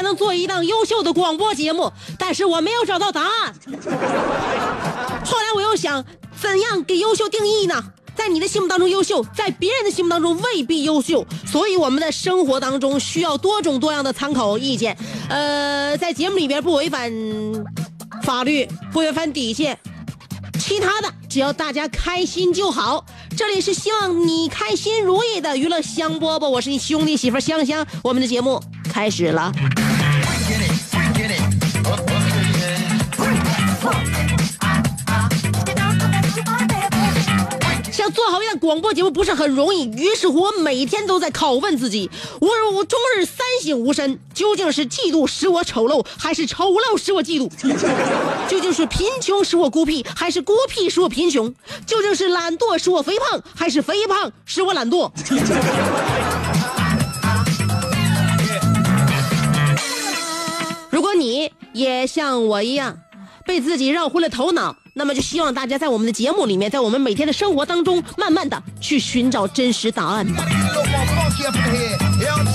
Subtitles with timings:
[0.00, 3.54] 才能做一档优秀的广播节目，但是我没有找到答案。
[5.22, 6.02] 后来我又想，
[6.40, 7.84] 怎样给优秀定义呢？
[8.16, 14.96] 在你的心目当中优秀，在别人的心目当中未必优秀，所以我们的生活当中需要多种多样的参考意见。
[15.28, 17.12] 呃，在节目里边不违反
[18.22, 19.78] 法律，不违反底线，
[20.58, 23.04] 其他的只要大家开心就好。
[23.36, 28.58] 这里是希望你开心如意的娱乐香饽饽，我是你兄弟媳妇香香，我们的节目
[28.92, 29.52] 开始了。
[37.92, 47.50] 想做好一档广播节目不是很容易，于是乎我每天都在拷问自己：我我终日三省吾身，究竟是嫉妒使我丑陋，还是丑陋使我嫉妒？
[48.48, 51.54] 究竟是贫穷使我孤僻，还是孤僻使我贫穷？
[51.84, 55.10] 究竟是懒惰使我肥胖，还是肥胖使我懒惰？
[61.20, 62.98] 你也像我一样
[63.44, 70.26] 被自己绕昏了头脑，那么就希望大家在我们的节目里面，在我们每天的生活当中，慢慢的去寻找真实答案。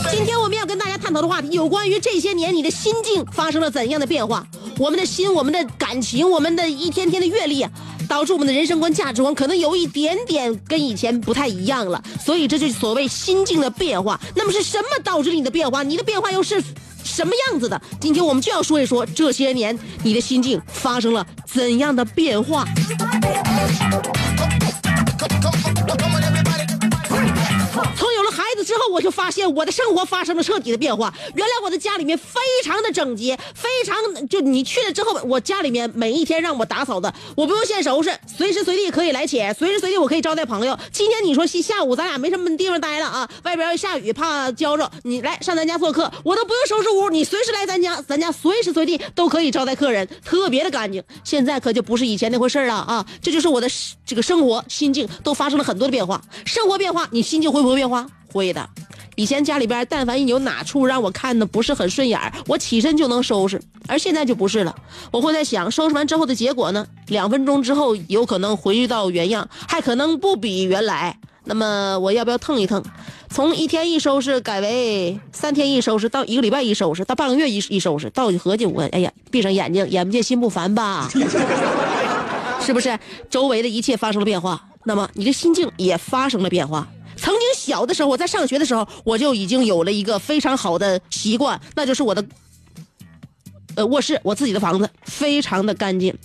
[0.09, 4.45] 今天我们要跟大家探讨的话题，有关于这些年你的心境发生了怎样的变化？
[4.79, 7.65] 我们的心、我们的感情、我们的一天天的阅历，
[8.09, 12.03] 导致我们的人生观、价值观可能有一点点跟以前不太一样了。
[12.23, 14.19] 所以这就是所谓心境的变化。
[14.35, 15.83] 那么是什么导致你的变化？
[15.83, 16.61] 你的变化又是
[17.15, 17.81] 什么样子的？
[17.97, 22.65] 今天我们就要说一说这些年你的心境发生了怎样的变化。
[28.95, 31.13] 我就发现我的生活发生了彻底的变化。
[31.35, 33.97] 原来我的家里面非常的整洁，非常
[34.29, 40.79] 就你去了之后，我家里面每一天让我打扫的，我不用现收拾，随时随地可以来且，随时随地我可以招待朋友。
[40.93, 51.03] 今天你说下下午咱俩没什么地方待了啊，外边要下雨怕浇着，你来上咱家做客，我都不用收拾屋，你随时来咱家，咱家随时随地都可以招待客人，特别的干净。
[51.25, 53.67] 现在可就不是以前那回事了啊，这就是我的
[54.05, 56.21] 这个生活心境都发生了很多的变化。
[56.45, 58.07] 生活变化，你心境会不会变化？
[58.35, 58.69] 会的。
[59.15, 64.75] 以前家里边但凡有哪处让我看的不是很顺眼，我起身就能收拾，而现在就不是了。
[65.09, 66.85] 我会在想，收拾完之后的结果呢？
[67.07, 71.17] 两分钟之后有可能回到原样，还可能不比原来。
[71.45, 72.83] 那么我要不要腾一腾？
[73.29, 81.07] 从一天一收拾改为三天一收拾，到一个礼拜一收拾，到半个月一一收拾，到合计我哎呀，闭上眼睛，眼不见心不烦吧？
[82.59, 82.99] 是不是？
[83.29, 86.85] 周围的一切发生了变化，那么你的心境也发生了变化。
[87.25, 92.23] 曾经小的时候，我在上学的时候，我就已经有了一个非常好的习惯，那就是我的
[93.75, 96.15] 呃卧室，我自己的房子非常的干净，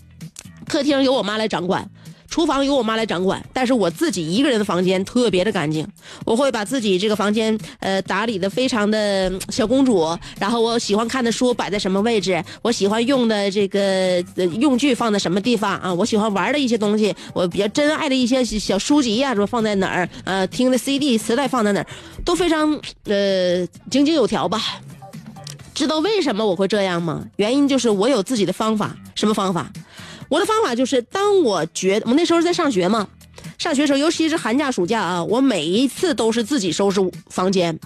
[0.68, 1.90] 客厅由我妈来掌管。
[2.30, 5.86] 厨房由我妈来掌管，但是我自己一个人的房间特别的干净，
[6.24, 14.24] 我会把自己这个房间呃打理的非常的小公主，然后我喜欢看的书摆在什么位置，我喜欢用的这个
[14.60, 21.86] 用具放在什么地方啊，我喜欢玩的一些东西，我比较珍爱的一些小书籍呀、说放在哪儿，呃，听的 CD 磁带放在哪儿，
[22.24, 22.72] 都非常
[23.04, 24.62] 呃井井有条吧。
[25.74, 27.24] 知道为什么我会这样吗？
[27.36, 28.94] 原因就是我有自己的方法。
[29.16, 29.70] 什么方法？
[30.30, 33.06] 我的方法就是，当我觉我那时候在上学嘛，
[33.58, 37.78] 上学时候，尤其是寒假暑假啊，我每一次都是自己收拾房间。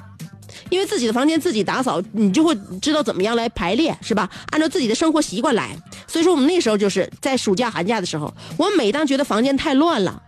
[0.71, 4.31] 因为自己的房间自己打扫，你就会知道怎么样来排列，是吧？
[4.51, 5.77] 按照自己的生活习惯来。
[6.07, 10.23] 所以说，我们那时候就是在暑假寒假的时候，我每当觉得房间太乱了，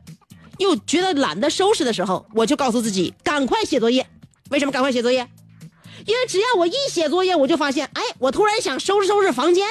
[0.58, 4.06] 又觉得懒得收拾的时候，我就告诉自己赶快写作业。
[4.50, 5.26] 为什么赶快写作业？
[6.06, 9.64] 因为只要我一写作业，我就发现，哎，我突然想收拾收拾房间。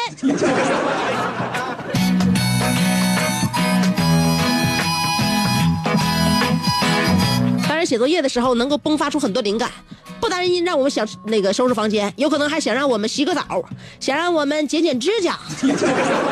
[7.96, 9.72] 写作业的时候能够迸发出很多灵感，
[10.20, 13.64] 不单让我们想那个收拾房间，有可能还想让我们洗个澡，
[14.02, 15.40] 想让我们剪剪指甲，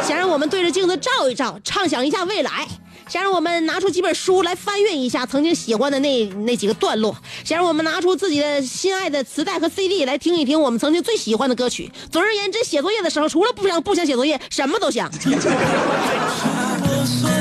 [0.05, 2.67] 想让我们对着镜子照一照，畅想一下未来，
[3.07, 7.15] 想让我们拿出几本书来翻阅一下曾经喜欢的那那几个段落，
[7.45, 11.89] 想让我们拿出自己的心爱的磁带和 CD 来听一听我们曾经最喜欢的歌曲。
[12.11, 15.09] 总而言之，写作业的时候，除了不想不想写作业，什么都想。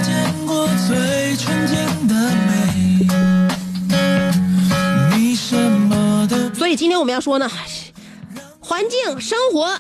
[6.75, 7.51] 今天我们要说呢，
[8.61, 9.79] 环境生活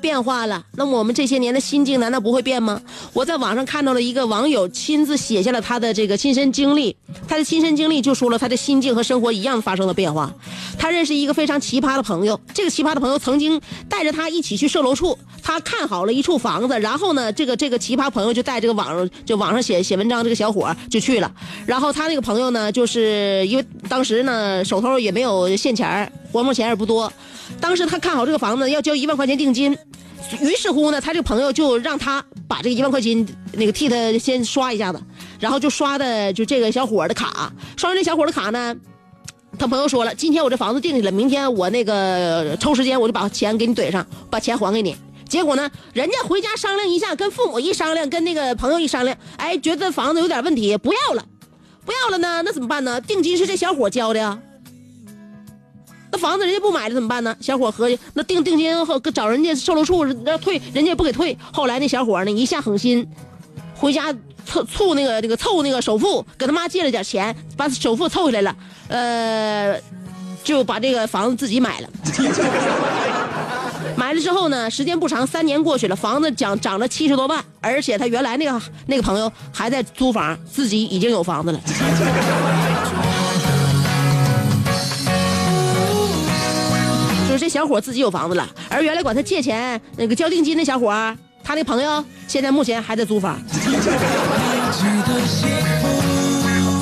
[0.00, 2.80] 变化了，那么我们这些年的心境难道不会变吗？
[3.12, 6.96] 我在网上看到了一个网友亲自写下了他的这个亲身经历，
[7.26, 10.32] 他的亲身经历就说了他的心境和生活一样发生了变化。
[10.78, 21.32] 他认识一个非常奇葩的朋友，这个奇葩的朋友曾经带着他一起去售楼处，他看好了一处房子，然后呢，这个这个奇葩朋友就带这个网就网上写写文章这个小伙就去了，
[21.66, 27.12] 然后他那个朋友呢，就是因为当时呢手头也没有现钱，活摸钱也不多，
[27.60, 29.76] 当时他看好这个房子要交一万块钱定金。
[30.40, 35.00] 于是乎呢，他这个朋友就让他把这个一万块钱那个替他先刷一下子，
[35.38, 38.74] 然后就刷的就这个小伙的卡，刷完这小伙的卡呢，
[39.56, 44.96] 他朋友说了，今天我这房子定下了，明天我那个抽时间我就把钱给你怼上，把钱还给你。
[45.28, 51.24] 结果呢，人家回家商量一下，跟父母一商量，跟那个朋友一商量，哎，觉得房子有点问题，不要了，
[51.84, 53.00] 不要了呢，那怎么办呢？
[53.00, 54.38] 定金是这小伙交的呀。
[56.16, 57.36] 那房子人家不买了怎么办呢？
[57.42, 61.36] 小伙合计，那定定金后找人家售楼处要退，人家也不给退。
[61.52, 63.06] 后来那小伙呢一下狠心，
[63.74, 64.14] 回家
[64.46, 68.56] 凑凑那个那个凑那个首付，跟他妈借了点钱，把首付凑下来了，
[68.88, 69.78] 呃，
[70.42, 71.88] 就把这个房子自己买了。
[73.94, 81.60] 买了之后呢，时间不长，三年过去了，房子涨涨了七十多万，而且他原来那个那个朋友还在租房，自己已经有房子了。
[87.56, 90.92] 小伙自己有房子了，而原来管他借钱那个交定金的小伙，
[91.42, 93.40] 他那朋友现在目前还在租房。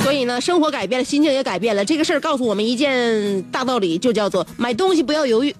[0.03, 1.85] 所以呢，生活改变了，心境也改变了。
[1.85, 5.55] 这个事儿告诉我们一件大道理，就叫做买东西不要犹豫。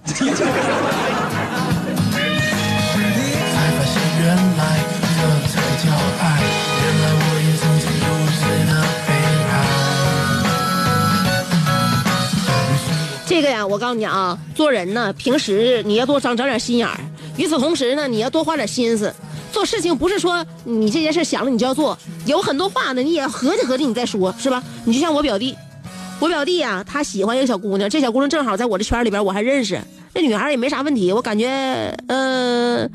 [13.36, 16.98] 这个呀，我告诉你啊，做人呢，平时你要多长长点心眼儿。
[17.36, 19.12] 与此同时呢，你要多花点心思。
[19.52, 24.62] 做事情不是说你这件事想了你就要做，有很多话呢，你也合计合计你再说，是吧？
[24.86, 25.54] 你就像我表弟，
[26.18, 29.78] 我表弟呀、他喜欢一个小姑娘，这小姑娘正好在我这圈里边我还认识，
[30.14, 32.90] 那女孩也没啥问题，我感觉，嗯、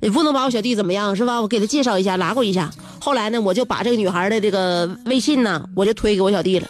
[0.00, 1.40] 也不能把我小弟怎么样，是吧？
[1.40, 2.68] 我给他介绍一下，拉过一下。
[2.98, 6.66] 后来呢，我就把这个女孩的这个微信呢，我就推给我小弟了。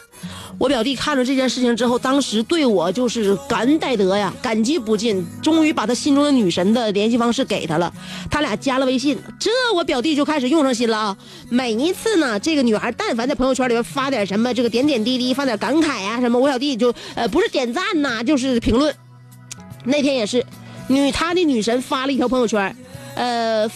[0.59, 5.25] 我表弟看了这件事情之后，当时对我就是感恩戴德呀，感激不尽。
[5.43, 7.93] 终于把他心中的女神的联系方式给他了，
[8.31, 9.19] 他俩加了微信。
[9.39, 11.17] 这我表弟就开始用上心了啊！
[11.49, 18.95] 每一次呢，这个女孩但凡在朋友圈里边发点什么，这个点点滴滴，发点感慨啊什么，我小弟就呃不是点赞呐、就是评论。
[19.85, 20.45] 那天也是，
[20.89, 22.75] 女他的女神发了一条朋友圈，
[23.15, 23.71] 呃，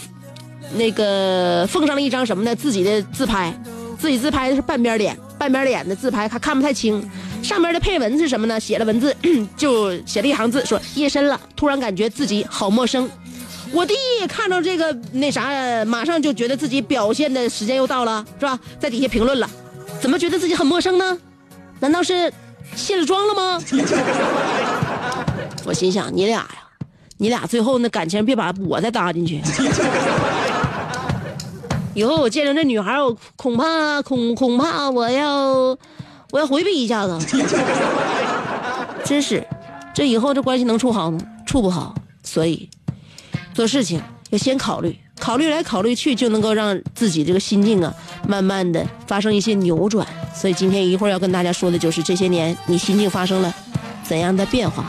[0.75, 2.55] 那个奉上了一张什么呢？
[2.55, 3.53] 自己的自拍，
[3.97, 7.03] 自己自拍的是半边脸，半边脸的自拍，还看不太清。
[7.41, 8.59] 上面的配文是什么呢？
[8.59, 9.15] 写了文字，
[9.57, 13.09] 就写了一行字，说夜深了，突然感觉自己好陌生。
[13.71, 13.95] 我弟
[14.27, 15.49] 看到这个那啥，
[15.85, 18.59] 马上就觉得自己表现的时间又到了，是吧？
[18.79, 19.49] 在底下评论了，
[19.99, 21.17] 怎么觉得自己很陌生呢？
[21.79, 22.31] 难道是
[22.75, 23.59] 卸了妆了吗？
[25.65, 26.47] 我心想，你俩呀，
[27.17, 29.41] 你俩最后那感情别把我再搭进去。
[31.93, 35.77] 以后我见着这女孩，我恐怕恐恐怕我要
[36.31, 37.17] 我要回避一下子。
[39.03, 39.45] 真是，
[39.93, 41.19] 这以后这关系能处好吗？
[41.45, 41.93] 处不好，
[42.23, 42.69] 所以
[43.53, 47.93] 做事情要先考虑，考虑来考虑去，就能够让自己这个心境啊，
[48.25, 50.07] 慢慢的发生一些扭转。
[50.33, 53.53] 所以今天一会儿要跟大家说的就是这些年你心境发生了
[54.01, 54.85] 怎样的变化。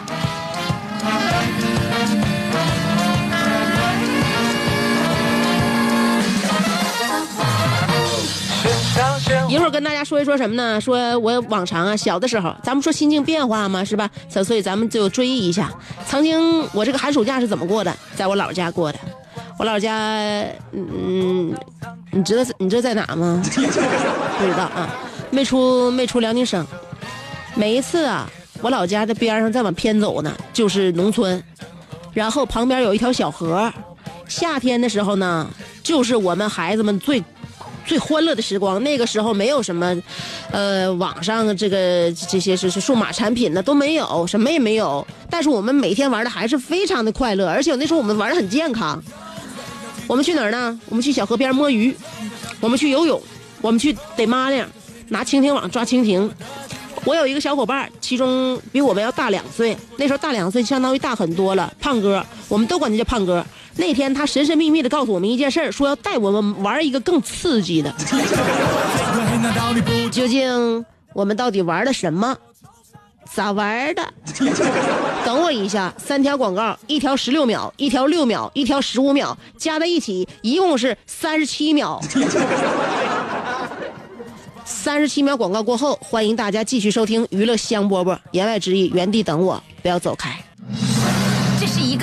[9.63, 10.81] 会儿跟大家说一说什么呢？
[10.81, 14.11] 说我往常啊，小的时候，咱们说心境变化嘛，是吧？
[14.29, 15.73] 所所以咱们就追忆一下，
[16.07, 18.99] 曾经我这个寒暑假是怎么过的，在我老家过的。
[19.59, 19.95] 我老家，
[20.73, 21.55] 嗯，
[22.11, 23.41] 你知道你知道在哪吗？
[23.47, 24.93] 不知道啊，
[25.31, 26.67] 没出没出辽宁省。
[27.55, 28.29] 每一次啊，
[28.61, 31.41] 我老家的边上再往偏走呢，就是农村，
[32.13, 33.73] 然后旁边有一条小河。
[34.27, 35.49] 夏天的时候呢，
[35.83, 37.23] 就是我们孩子们最
[37.85, 38.83] 最欢乐的时光。
[38.83, 39.97] 那个时候没有什么，
[40.51, 45.07] 呃，网上这个这些是是数码产品呢都没有，什么也没有。
[45.31, 49.03] 但是我们每天玩的还是非常的快乐，而且那时候我们玩的很健康。
[50.07, 50.79] 我们去哪儿呢？
[50.89, 51.95] 我们去小河边摸鱼，
[52.61, 53.23] 我们去游泳，
[53.61, 54.65] 我们去逮蚂蚱，
[55.09, 56.31] 拿蜻蜓网抓蜻蜓。
[57.05, 61.73] 我有一个小伙伴，其中比我们要大两岁，那时候大两岁相当于大很多了。
[61.81, 63.45] 胖哥，我们都管他叫胖哥。
[63.77, 67.93] 那天他神神秘秘的告诉我们一件事儿说要带我们玩一个更刺激的。
[70.11, 72.37] 究竟我们到底玩的什么？
[73.35, 74.03] 咋玩的？
[75.25, 81.99] 等我一下，三条广告，一条十六秒，一条六秒，一条十五秒，加在一起一共是三十七秒。
[84.67, 88.19] 三十七秒广告过后，欢迎大家继续收听娱乐香饽饽。
[88.33, 90.45] 言外之意，原地等我，不要走开。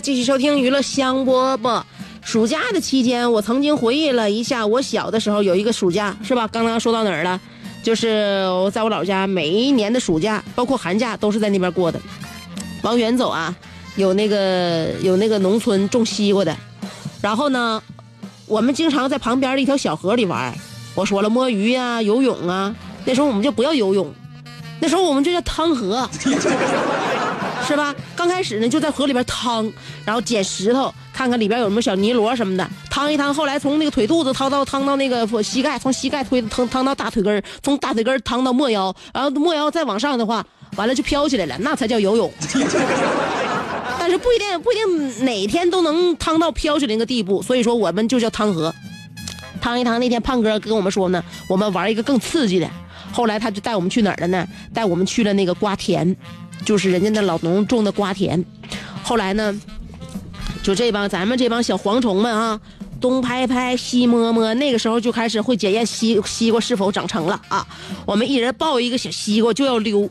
[0.00, 1.82] 继续收听娱乐香饽饽。
[2.22, 6.46] 暑假的期间，我曾经回忆了一下，我小的时候有一个暑假，是吧？
[6.48, 7.40] 刚刚说到哪儿了？
[7.82, 11.98] 就是我在我老家，每一年的暑假，包括寒假，都是在那边过的。
[12.82, 13.54] 往远走啊，
[13.96, 16.54] 有那个有那个农村种西瓜的，
[17.22, 17.82] 然后呢，
[18.46, 20.54] 我们经常在旁边的一条小河里玩。
[20.94, 22.74] 我说了，摸鱼呀、游泳啊。
[23.04, 24.12] 那时候我们就不要游泳，
[24.80, 26.08] 那时候我们就叫趟河。
[27.68, 27.94] 是吧？
[28.16, 29.70] 刚开始呢，就在河里边趟，
[30.06, 33.32] 然后捡石头，看看里边有没有小泥螺什么的，趟一趟。
[33.34, 40.42] 后来从那个腿肚子趟到趟到那个膝盖，从膝盖推趟趟到大腿根儿从大腿根儿趟到没腰，然后没腰再往上的话，
[40.76, 42.32] 完了就飘起来了，那才叫游泳。
[44.00, 48.74] 但是不一定不一定哪天都能趟到飘起来那个地步，所以说我们就叫趟河。
[49.60, 52.66] 趟一趟，那天胖哥跟我们说呢，我们玩一个更刺激的。
[53.12, 54.46] 后来他就带我们去哪儿了呢？
[54.72, 56.16] 带我们去了那个瓜田。
[56.64, 58.44] 就是人家那老农种的瓜田，
[59.02, 59.58] 后来呢，
[60.62, 62.60] 就这帮咱们这帮小蝗虫们啊，
[63.00, 67.66] 东拍拍西摸摸，那个时候就开始会检验西西瓜是否长成了啊。
[68.04, 70.10] 我们一人抱一个小西瓜就要溜，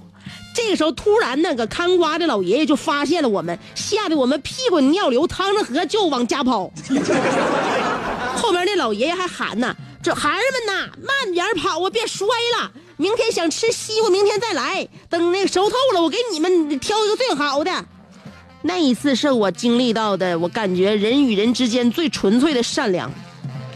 [0.55, 6.71] 这个时候突然那个看瓜的老爷爷就发现了我们，吓得我们屁滚尿流，趟着河就往家跑。
[8.35, 12.27] 后边那老爷爷还喊呢：“这孩儿们呐，慢点跑啊，别摔
[12.59, 14.87] 了。”明天想吃西瓜，明天再来。
[15.09, 17.85] 等那个熟透了，我给你们挑一个最好的。
[18.63, 23.11] 那一次是我经历到的，我感觉人与人之间最纯粹的善良。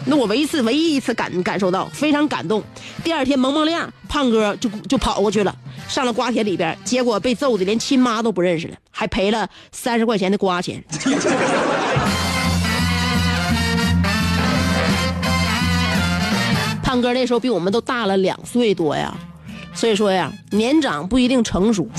[0.06, 2.64] 那我唯一次唯一一次感感受到，非常感动。
[3.04, 5.56] 第二天蒙蒙亮，胖哥就就跑过去了，
[5.88, 10.84] 上了瓜田里边，结果被揍的连亲妈都不认识了，还赔了三十块钱的瓜钱。
[17.02, 19.14] 哥那时候比我们都大了两岁多呀，
[19.74, 21.88] 所以说呀，年长不一定成熟。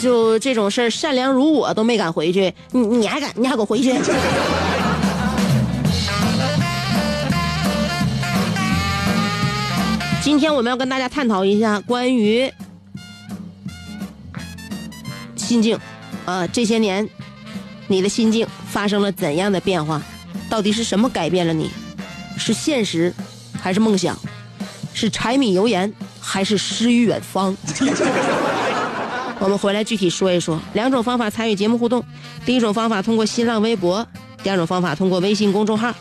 [0.00, 3.30] 就这种事儿，善良如我都没敢回去，你你还敢？
[3.36, 3.94] 你还给我回去？
[10.22, 12.52] 今天我们要跟大家探讨一下关于
[15.36, 15.78] 心境，
[16.24, 17.08] 啊，这些年。
[17.94, 20.02] 你的心境发生了怎样的变化？
[20.50, 21.70] 到底是什么改变了你？
[22.36, 23.14] 是现实，
[23.62, 24.18] 还是梦想？
[24.92, 27.56] 是柴米油盐，还是诗与远方？
[29.38, 32.04] 我们回来具体说一说两种方法参与节目互动。
[32.44, 34.04] 第一种方法通过新浪微博，
[34.42, 35.94] 第二种方法通过微信公众号。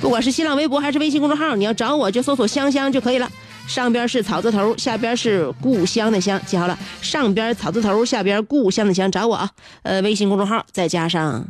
[0.00, 3.30] 不管是新浪微博还是微信公众号，你要找我就搜索“香香”就可以了。
[3.66, 9.50] 上边是草字头，下边是故乡的乡，记好了，上边草字头，下边故乡的乡，找我啊。
[9.82, 11.44] 呃，微信公众号再加上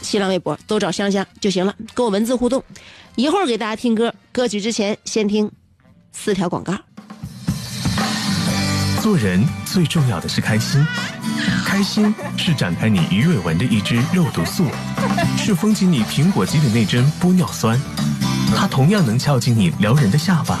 [0.00, 2.62] 新浪微博，都找香香就行了，跟我文字互动。
[3.16, 5.50] 一会儿给大家听歌，歌曲之前先听
[6.12, 6.74] 四条广告。
[9.02, 10.86] 做人最重要的是开心，
[11.64, 14.66] 开心是展开你鱼尾纹的一支肉毒素，
[15.36, 17.80] 是封紧你苹果肌的那针玻尿酸，
[18.54, 20.60] 它同样能翘起你撩人的下巴，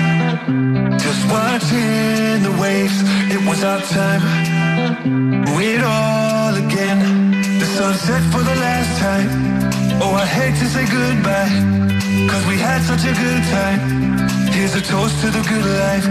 [0.47, 2.97] just watching the waves.
[3.29, 4.21] It was our time,
[5.45, 7.59] do it all again.
[7.59, 9.29] The sunset for the last time.
[10.01, 11.53] Oh, I hate to say goodbye,
[12.29, 13.79] cause we had such a good time.
[14.51, 16.07] Here's a toast to the good life.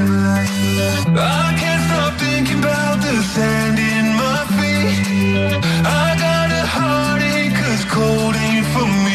[1.19, 5.65] I can't stop thinking about the sand in my feet.
[5.85, 9.10] I got a heartache cause cold ain't for me.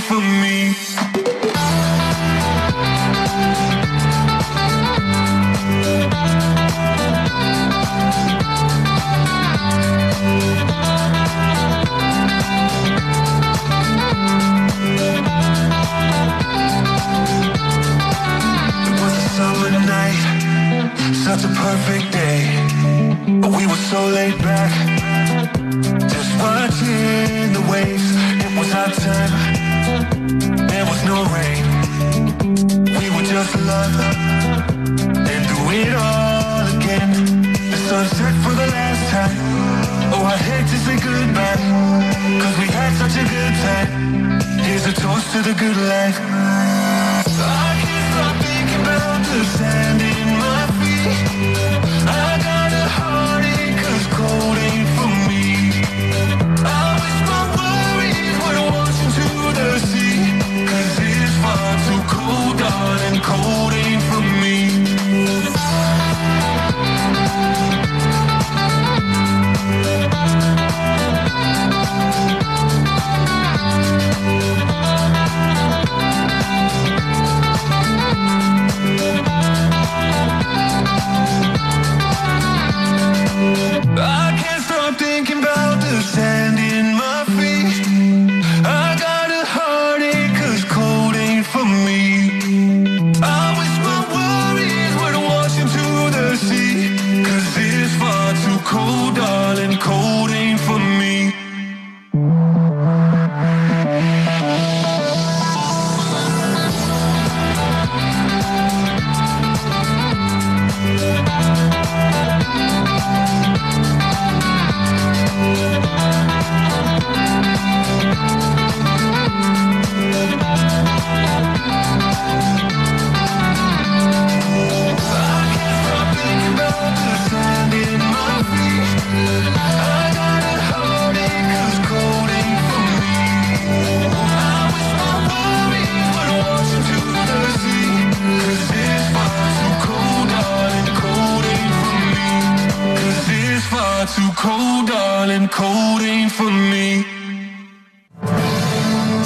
[0.00, 0.91] For me.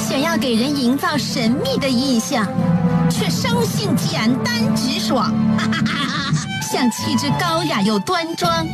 [0.07, 2.45] 想要给人营造神秘的印象，
[3.09, 5.31] 却生性简单直爽；
[6.69, 8.67] 像气质高雅又端庄，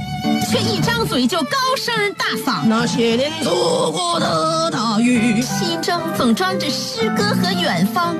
[0.49, 2.65] 却一张嘴就高声大嗓。
[2.65, 8.15] 那些年错过的大雨，心中总装着诗歌和远方，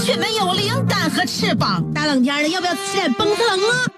[0.00, 1.84] 却没有灵感和翅膀。
[1.94, 3.97] 大冷天的，要不要吃点蹦特冷啊？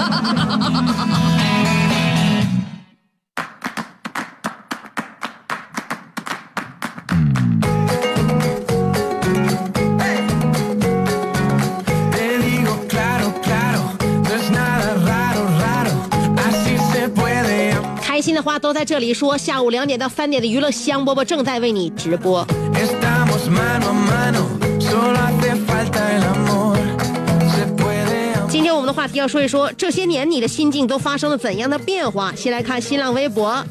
[18.71, 19.37] 都在这里说。
[19.37, 22.47] 下午两点到三点的娱乐香饽饽正在为你直播。
[28.47, 32.33] 今天我们的话题要说一说这些年你的心境都发生了怎样的变化。
[32.33, 33.61] 先来看新浪微博，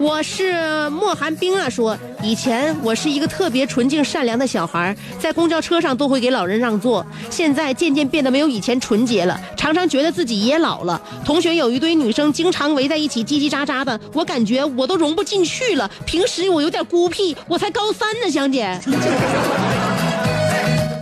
[0.00, 10.98] 我是莫寒冰啊，说以前我是一个特别纯净善良的小孩，在公交车上都会给老人让座，现在渐渐变得没有以前纯洁了，常常觉得自己也老了。
[11.22, 15.90] 同学有一堆女生经常围在一起叽叽喳喳的，我感觉我都融不进去了。
[16.06, 18.80] 平时我有点孤僻，我才高三呢，香姐。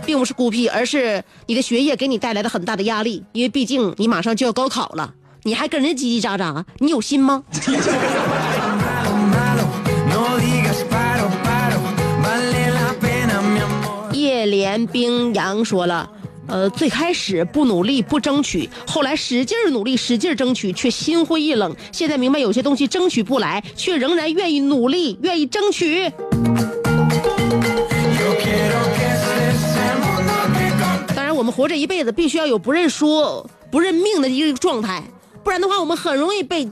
[0.05, 7.45] 并不是孤僻，而是你的学业给你带来了很大的压力，因为毕竟你马上就要高考了，你还跟人叽叽喳喳，你有心吗？
[14.87, 16.09] 冰阳说了。
[16.47, 21.75] 呃，最开始不努力不争取，后来使劲努力使劲争取，却心灰意冷。
[21.91, 26.11] 现在明白有些东西争取不来，却仍然愿意努力，愿意争取。
[31.15, 35.03] 当然，我们活这一辈子必须要有不认输、不认命的一个状态，
[35.43, 36.67] 不然的话，我们很容易被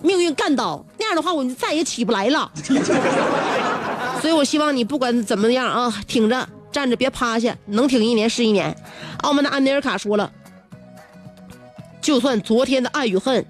[0.00, 0.82] 命运干倒。
[0.98, 2.50] 那样的话，我们再也起不来了。
[4.22, 8.76] 所以我希望你不管怎么样啊，挺着站着，别趴下，能挺一年是一年。
[9.18, 10.32] 澳门的安内尔卡说了，
[12.00, 13.46] 就算昨天的爱与恨、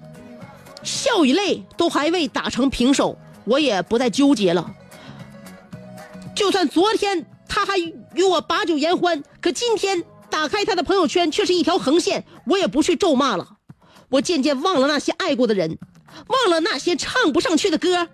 [0.83, 4.71] 笑与泪都还未打成平手，我也不再纠结了。
[6.35, 13.57] 就算昨天他还与我把酒言欢，可今天打开他的朋友圈却是一条横线，我也不去咒骂了。
[14.09, 15.79] 我渐渐忘了那些爱过的人，
[16.27, 18.09] 忘了那些唱不上去的歌，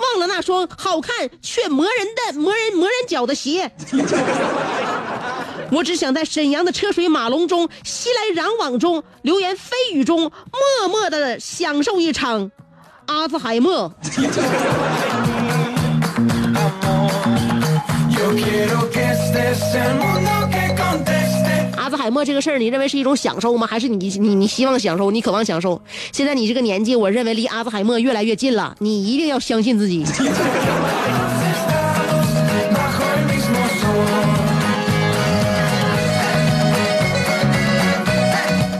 [0.00, 3.70] 忘了那双好看却磨人的磨人磨人脚的鞋。
[5.70, 12.50] 我只想在沈阳的车水马龙中、熙来攘往中、流言蜚语中，默默的享受一场
[13.06, 13.92] 阿兹海默。
[22.10, 23.66] 默这个事儿，你认为是一种享受吗？
[23.66, 25.80] 还是你你你希望享受，你渴望享受？
[26.12, 30.04] 现在你这个年纪，我认为离阿兹海默越来越近了，你一定要相信自己。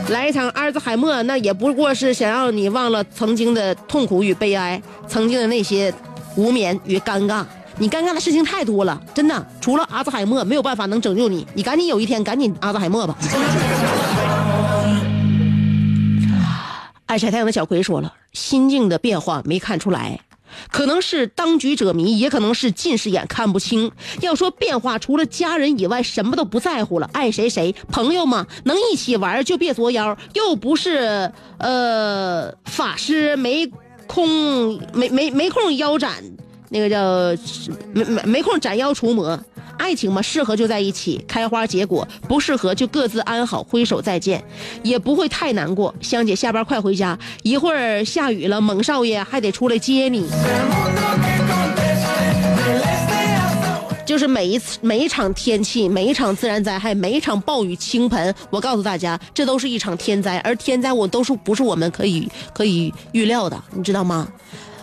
[0.09, 5.95] 来一场阿兹海默，那也不过是想让你忘了曾经的痛苦与悲哀，曾经的那些
[6.35, 7.45] 无眠与尴尬。
[7.81, 11.47] 你尴尬的事情太多了，真的，除了阿兹海默，没有办法能拯救你。
[11.55, 13.16] 你赶紧有一天，赶紧阿兹海默吧。
[17.07, 20.21] 爱晒太阳的小葵说了，心境的变化没看出来，
[20.71, 23.90] 可能是当局者迷，也可能是近视眼看不清。
[24.21, 33.73] 要说变化，除了家人以外，什么都不在乎了，爱谁谁，朋友嘛，能一起玩就别作妖，又不是呃法师，没
[34.07, 36.23] 空没没没空腰斩，
[36.71, 37.43] 那个叫
[37.93, 39.39] 没没没空斩妖除魔。
[39.77, 44.45] 爱情嘛，适合就在一起，开花结果；不适合就各自安好，挥手再见，
[44.83, 45.95] 也不会太难过。
[46.03, 50.29] 香姐下班快回家，一会儿下雨了，猛少爷还得出来接你。
[54.05, 64.29] 就是每一次、每一场天气、每一场自然灾害、每一场暴雨倾盆，我告诉大家，这都是一场天灾，而天灾我都是不是我们可以可以预料的，你知道吗？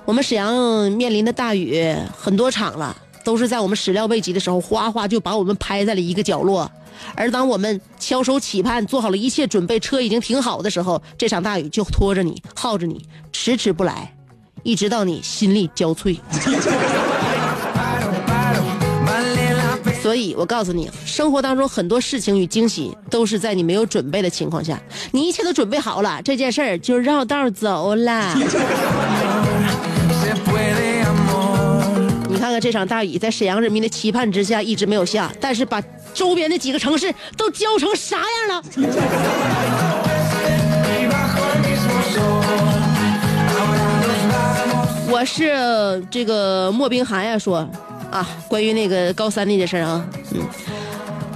[0.07, 6.71] 我们沈阳面临的大雨很多场了，都是在我们始料未及的时候，哗哗就把我们拍在了一个角落。
[7.13, 14.15] 而当我们翘首企盼、做好了一切准备，车已经停好的时候，这场大雨就拖着你、耗着你，迟迟不来，
[14.63, 16.17] 一直到你心力交瘁。
[20.01, 28.33] 所以我告诉你，生活当中很多事情与惊喜都是在你没有准备的情况下，你一切都准备好了，这件事儿就绕道走了。
[32.59, 35.81] 这场大雨在沈阳人民的期盼之下一直没有下，但是把
[36.13, 38.63] 周边的几个城市都浇成啥样了。
[45.09, 47.67] 我是这个莫冰寒呀，说
[48.11, 50.05] 啊，关于那个高三那件事啊。
[50.31, 50.41] 嗯。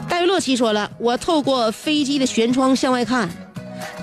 [0.08, 3.30] 戴维洛奇说了，我透过飞机的舷窗向外看，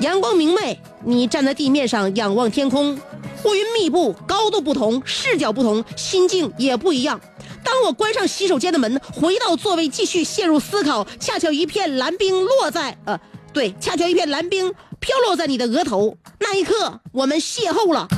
[0.00, 2.98] 阳光明媚，你站在地面上仰望天空，
[3.44, 7.20] 乌云密布，高度不同，视角不同，心境也不一样。
[7.64, 13.18] 当我关上洗手间的门，回到座位继续陷入思考，恰巧一片蓝冰落在呃，
[13.52, 18.08] 对，恰巧一片蓝冰飘落在你的额头，那一刻我们邂逅了。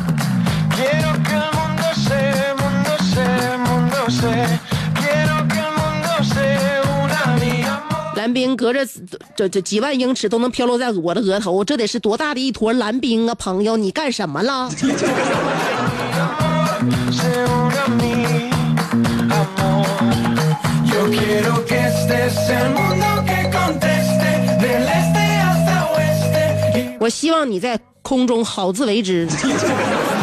[8.21, 8.87] 蓝冰隔着
[9.35, 14.71] 这这几万英尺都能飘落在我的额头这得是多大的一坨蓝冰啊朋友你干什么了？
[27.01, 29.27] 我希望你在空中好自为之。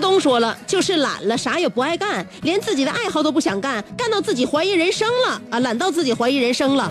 [0.00, 5.60] 东说了，就是懒了，啥也不爱干，连自己的爱好都不想干，干到自己怀疑人生了啊！
[5.60, 6.90] 懒到自己怀疑人生了。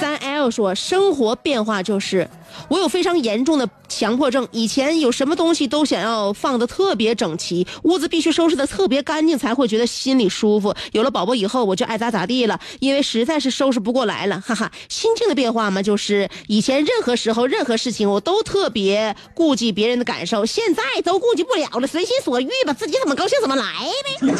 [0.00, 2.28] 三 L 说，生活变化就是，
[2.68, 10.74] 我有非常严重的强迫症，以前有什么东西都想要放的特别整齐，屋子必须收拾的特别干净，才会觉得心里舒服。
[10.92, 14.70] 有了宝宝以后，我就爱咋咋地了，因为实在是收拾不过来了，哈哈。
[14.88, 23.64] 心境的变化嘛，就是以前任何时候、任何事情我都特别顾及别人的感受，现在都顾及不了了，随心所欲吧，自己怎么高兴怎么来
[24.04, 24.34] 呗。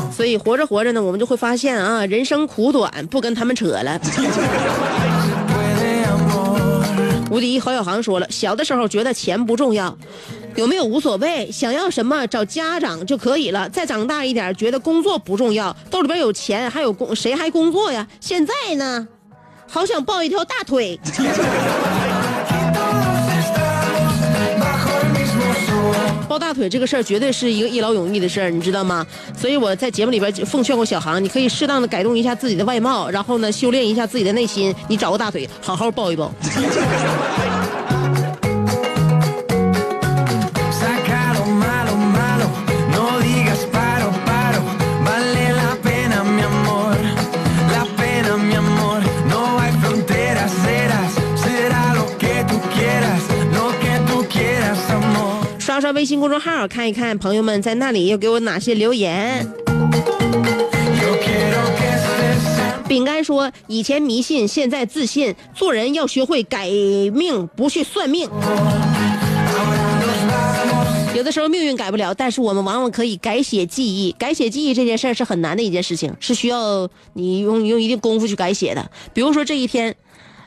[0.21, 3.99] 所以活着活着呢，我们就会发现啊，人生苦短，不跟他们扯了。
[7.31, 9.97] 无敌郝小航说了，小的时候觉得钱不重要，
[10.53, 13.67] 有没有无所谓，想要什么找家长就可以了。
[13.69, 18.07] 再长大一点，觉得工作不重要，兜里边有钱还有工，谁还工作呀？
[18.19, 19.07] 现在呢，
[19.67, 20.99] 好想抱一条大腿。
[26.31, 29.05] 抱大腿这个事儿绝对是一个一劳永逸的事儿，你知道吗？
[29.37, 36.31] 所以我在节目里边奉劝过小航，你可以适当的改动一下自己的外貌，然后呢，修炼一下自己的内心，你找个大腿，好好抱一抱。
[55.81, 59.51] 刷微信公众号看一看，朋友们在那里又给我哪些留言。
[62.87, 65.33] 饼干说：“以前迷信，现在自信。
[65.55, 68.29] 做人要学会改命，不去算命。
[71.15, 74.11] 有的时候命运改不了，但是我们往往可以改写记忆。
[74.19, 78.91] 改写记忆这件事儿是很难的一件事情，是需要你用用一定功夫去改写的。
[79.13, 79.95] 比如说这一天。”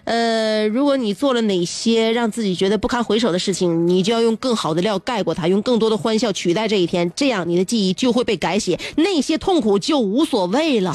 [0.05, 10.95] 呃，如果你做了哪些让自己觉得不堪回首的事情，你就要用更好的料盖过它，用更多的欢笑取代这一天，这样你的记忆就会被改写，那些痛苦就无所谓了。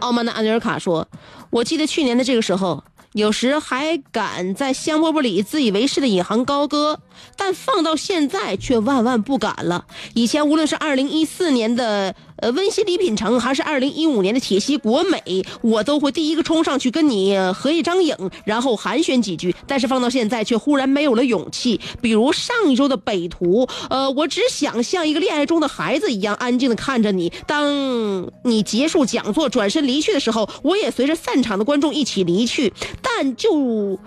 [0.00, 1.06] 傲慢的安德尔卡说
[1.50, 7.00] ：“我记得去年的这个时候，有时还敢在香饽饽里自以为是的引吭高歌，
[7.36, 9.84] 但放到现在却万万不敢了。
[10.14, 19.54] 以前无论是二零一四年的呃温馨礼品城，还是二零一五年的铁西国美，我都会第一个冲上去跟你合一张影，然后寒暄几句。
[19.66, 21.80] 但是放到现在，却忽然没有了勇气。
[22.00, 27.32] 比如上一周的北图，呃，我只想像一个恋爱中的孩子一样安静的看着你。
[27.46, 32.72] 当你结束讲座转身离去的时候，我也随着散场的观众一起离去。
[33.02, 33.98] 但就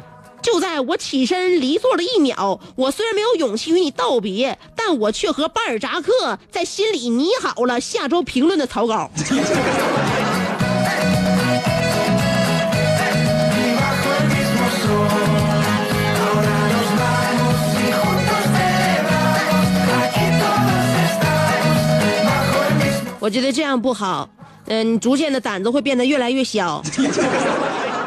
[0.44, 9.10] 就在我起身离座的一秒我虽然没有勇气与你道别但我却和巴尔扎克在心里拟好了下周评论的草稿。
[23.20, 24.30] 我觉得这样不好
[24.66, 26.84] 嗯逐渐的胆子会变得越来越小。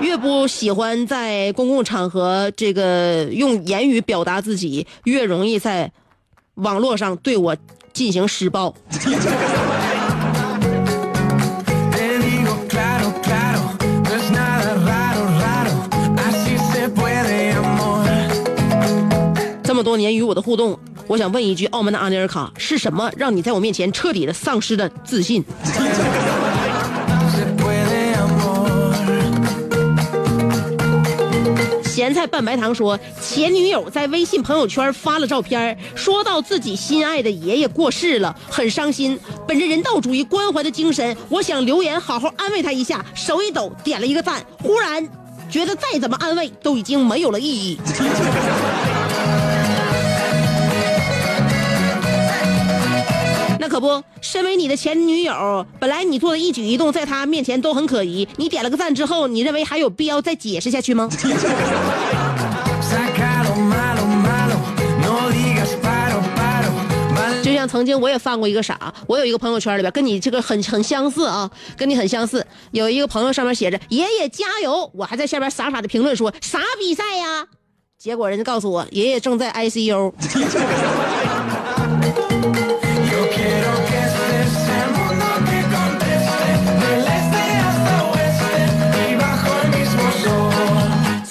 [0.00, 5.90] 越不喜欢在公共场合这个用言语表达自己，越容易在
[6.54, 7.56] 网络上对我
[7.92, 8.74] 进行施暴。
[19.62, 25.44] 这么多年与我的互动，我想问一句，澳门的阿尼尔卡，是什么让你在我面前彻底的丧失了自信？
[31.96, 39.18] 咸菜拌白糖说，前女友在微信朋友圈发了照片，说到自己心爱的爷爷过世了，很伤心。
[39.48, 44.44] 本着人道主义关怀的精神，我想留言好好安慰他一下，手一抖点了一个赞。
[44.62, 45.08] 忽然
[45.48, 47.80] 觉得再怎么安慰都已经没有了意义。
[53.66, 58.28] 那可不，身为你的前女友，本来你做的一举一动在她面前都很可疑。
[58.36, 61.10] 你点了个赞之后，你认为还有必要再解释下去吗？
[67.42, 72.46] 就像曾经我也犯过一个傻，我有一个朋友圈里边跟你这个很很相似啊，跟你很相似。
[72.70, 77.44] 有一个朋友上面写着“爷爷加油”，我还在下边傻傻的评论说啥比赛呀？
[77.98, 80.12] 结果人家告诉我爷爷正在 ICU。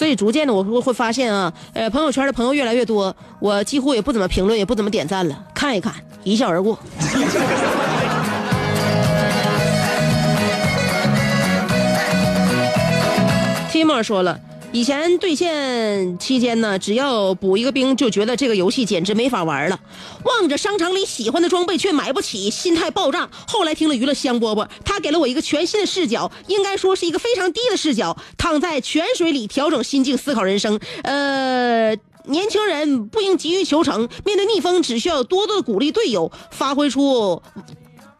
[0.05, 6.77] 所以逐渐的我会会发现啊，呃，朋友圈的朋友越来越多，我几乎也不怎么评论，也不怎么点赞了，看一看，一笑而过。
[13.73, 14.39] Timo 说了，
[14.71, 19.79] 以前对线期间呢，只要补一个兵，就觉得这个游戏简直没法玩了。
[20.23, 23.29] 望着商场里喜欢的装备却买不起，心态爆炸。
[23.47, 30.79] 后来听了娱乐香饽饽，他给了我一个全新的视角，应该说是一个非常低的视角，躺在泉水里调整心境，思考人生。
[31.03, 31.95] 呃。
[32.27, 37.39] 年轻人不应急于求成，面对逆风只需要多多的鼓励队友，发挥出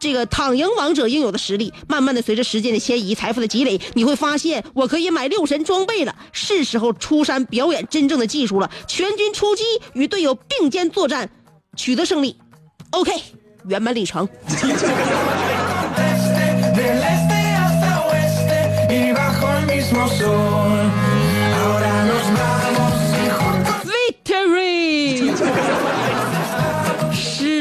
[0.06, 1.74] 这个躺赢王者应有的实力。
[1.88, 8.70] 慢慢的，随着时间的迁移，财富的积累，你会发现我可以买六神装备了，是时候出山表演真正的技术了。
[8.88, 9.64] 全军出击，
[9.94, 11.28] 与队友并肩作战，
[11.76, 12.38] 取得胜利。
[12.92, 13.12] OK，
[13.68, 14.30] 圆满里程。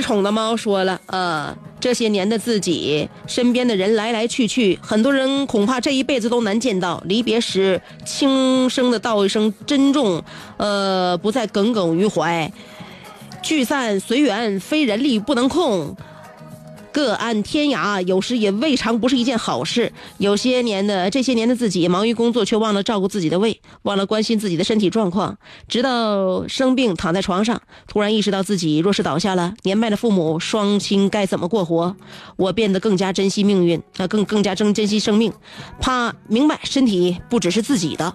[0.05, 7.03] 宠的猫说了，呃，这些年的自己，身边的人来来去去，很多人恐怕这一辈子都难见到。
[7.07, 10.23] 离别时，轻声的道一声珍重，
[10.59, 12.53] 呃，不再耿耿于怀。
[13.43, 15.97] 聚散随缘，非人力不能控。
[16.95, 19.93] 各安天涯，有时也未尝不是一件好事。
[20.19, 31.97] 有些年的这些年的自己，忙于工作，却忘了照顾自己的胃，忘了关心自己的身体状况，直到生病躺在床上，突然意识到自己若是倒下了，年迈的父母双亲该怎么过活？
[32.37, 35.33] 我变得更加珍惜命运，啊，更更加珍珍惜生命，
[35.81, 38.15] 怕明白身体不只是自己的。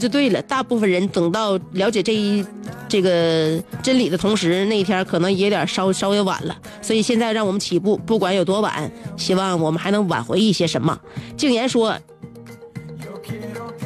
[0.00, 0.42] 就对了。
[0.42, 2.44] 大部分人等到了解这一
[2.88, 6.56] 这个真理的同时，那一天可能也有点稍稍微晚了。
[6.82, 10.98] 所以现在让我们起步，不管有多晚，希望我们还能挽回一些什么。
[11.36, 11.96] 静言说。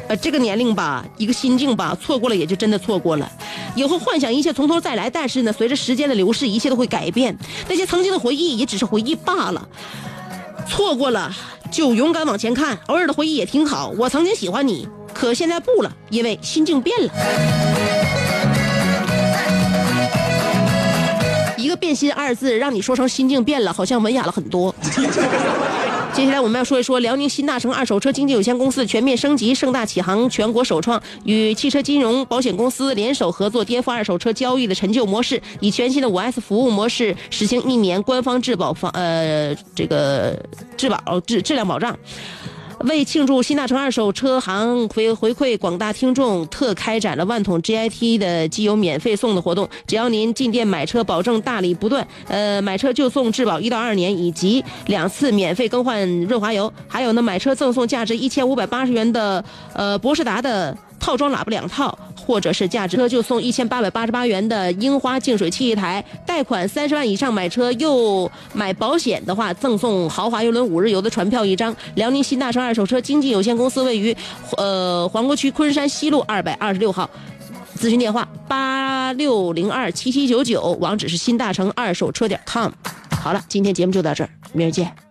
[0.07, 3.27] 呃，这个年龄吧，一个心境吧，错过了也就真的错过了。
[3.75, 7.35] 以后幻想一切从头再来，但是呢，随着时间的流逝，一切都会改变。
[7.67, 9.67] 那些曾经的回忆也只是回忆罢了。
[10.67, 11.35] 错过了
[11.71, 13.89] 就勇敢往前看，偶尔的回忆也挺好。
[13.97, 17.13] 我曾经喜欢你，可现在不了，因为心境变了。
[21.57, 24.75] 一个“变心”二字，让你说成心境变了，好像文雅了很多。
[26.13, 40.37] 接下来我们要说一说辽宁新大成二手车经纪有限公司全面升级，盛大启航全国首创，与汽车金融保险公司联手合作，颠覆二手车交易的陈旧模式，以全新的五 S 服务模式实行一年官方质保防呃这个
[40.77, 41.97] 质保质质量保障。
[42.81, 49.67] 为庆祝新大成二手车行回回馈广大听众，特开展了万桶 GIT 的机油免费送的活动。
[49.87, 52.05] 只要您进店买车，保证大礼不断。
[52.27, 56.71] 呃，买车就送质保一到二年，以及两次免费更换润滑油。
[56.87, 66.03] 还有呢，买车赠送价值一千五百八十元的呃博士达的套装喇叭两套，或者是价值车就送一千八百八十八元的樱花净水器一台。
[66.25, 71.75] 贷款三十万以上买车又买保险的话，赠送豪华游轮五日游的船票一张。
[71.95, 74.15] 辽宁新大成二手车经纪有限公司位于
[74.57, 77.09] 呃黄沟区昆山西路二百二十六号。
[77.77, 82.71] 咨询电话八六零二七七九九，网址是新大成二手车点 com。
[83.11, 85.04] 好了，今天节目就到这儿，明儿见。